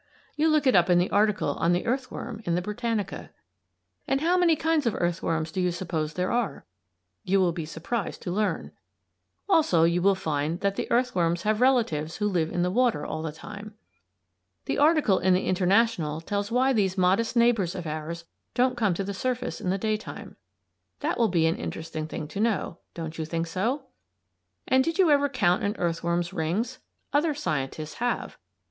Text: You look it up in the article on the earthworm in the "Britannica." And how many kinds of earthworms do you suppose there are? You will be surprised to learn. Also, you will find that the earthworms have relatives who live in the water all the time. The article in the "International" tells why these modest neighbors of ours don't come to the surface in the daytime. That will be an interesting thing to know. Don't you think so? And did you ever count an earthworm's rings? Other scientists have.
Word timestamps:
You 0.35 0.49
look 0.49 0.65
it 0.65 0.73
up 0.73 0.89
in 0.89 0.97
the 0.97 1.11
article 1.11 1.49
on 1.57 1.73
the 1.73 1.85
earthworm 1.85 2.41
in 2.45 2.55
the 2.55 2.61
"Britannica." 2.63 3.29
And 4.07 4.19
how 4.19 4.35
many 4.35 4.55
kinds 4.55 4.87
of 4.87 4.95
earthworms 4.95 5.51
do 5.51 5.61
you 5.61 5.71
suppose 5.71 6.13
there 6.13 6.31
are? 6.31 6.65
You 7.23 7.39
will 7.39 7.51
be 7.51 7.67
surprised 7.67 8.23
to 8.23 8.31
learn. 8.31 8.71
Also, 9.47 9.83
you 9.83 10.01
will 10.01 10.15
find 10.15 10.61
that 10.61 10.75
the 10.75 10.89
earthworms 10.89 11.43
have 11.43 11.61
relatives 11.61 12.15
who 12.15 12.27
live 12.27 12.51
in 12.51 12.63
the 12.63 12.71
water 12.71 13.05
all 13.05 13.21
the 13.21 13.31
time. 13.31 13.75
The 14.65 14.79
article 14.79 15.19
in 15.19 15.35
the 15.35 15.45
"International" 15.45 16.19
tells 16.19 16.51
why 16.51 16.73
these 16.73 16.97
modest 16.97 17.35
neighbors 17.35 17.75
of 17.75 17.85
ours 17.85 18.25
don't 18.55 18.75
come 18.77 18.95
to 18.95 19.03
the 19.03 19.13
surface 19.13 19.61
in 19.61 19.69
the 19.69 19.77
daytime. 19.77 20.35
That 21.01 21.19
will 21.19 21.29
be 21.29 21.45
an 21.45 21.57
interesting 21.57 22.07
thing 22.07 22.27
to 22.29 22.39
know. 22.39 22.79
Don't 22.95 23.19
you 23.19 23.25
think 23.25 23.45
so? 23.45 23.83
And 24.67 24.83
did 24.83 24.97
you 24.97 25.11
ever 25.11 25.29
count 25.29 25.61
an 25.63 25.75
earthworm's 25.77 26.33
rings? 26.33 26.79
Other 27.13 27.35
scientists 27.35 27.93
have. 27.99 28.39